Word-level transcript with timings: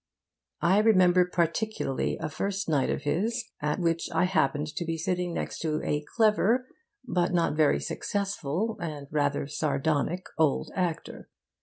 I 0.61 0.79
remember 0.79 1.25
particularly 1.25 2.17
a 2.17 2.27
first 2.27 2.67
night 2.67 2.89
of 2.89 3.03
his 3.03 3.45
at 3.61 3.77
which 3.77 4.09
I 4.11 4.23
happened 4.23 4.65
to 4.75 4.83
be 4.83 4.97
sitting 4.97 5.31
next 5.31 5.59
to 5.59 5.79
a 5.83 6.03
clever 6.15 6.65
but 7.07 7.31
not 7.33 7.55
very 7.55 7.79
successful 7.79 8.77
and 8.81 9.05
rather 9.11 9.45
sardonic 9.45 10.25
old 10.39 10.71
actor. 10.75 11.29